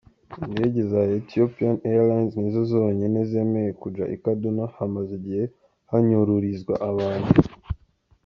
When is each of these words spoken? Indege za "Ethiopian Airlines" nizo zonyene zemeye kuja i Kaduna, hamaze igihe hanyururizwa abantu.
Indege 0.47 0.79
za 0.91 1.01
"Ethiopian 1.19 1.77
Airlines" 1.91 2.33
nizo 2.41 2.61
zonyene 2.71 3.19
zemeye 3.31 3.71
kuja 3.81 4.03
i 4.15 4.17
Kaduna, 4.23 4.63
hamaze 4.77 5.11
igihe 5.19 5.43
hanyururizwa 5.91 6.75
abantu. 6.89 7.31